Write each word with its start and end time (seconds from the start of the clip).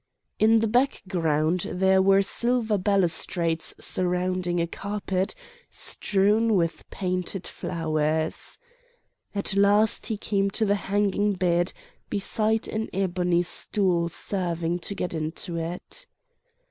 In 0.39 0.57
the 0.61 0.67
background 0.67 1.67
there 1.71 2.01
were 2.01 2.23
silver 2.23 2.79
balustrades 2.79 3.75
surrounding 3.79 4.59
a 4.59 4.65
carpet 4.65 5.35
strewn 5.69 6.55
with 6.55 6.89
painted 6.89 7.45
flowers. 7.45 8.57
At 9.35 9.55
last 9.55 10.07
he 10.07 10.17
came 10.17 10.49
to 10.49 10.65
the 10.65 10.73
hanging 10.73 11.33
bed 11.33 11.71
beside 12.09 12.67
an 12.67 12.89
ebony 12.91 13.43
stool 13.43 14.09
serving 14.09 14.79
to 14.89 14.95
get 14.95 15.13
into 15.13 15.57
it. 15.57 16.07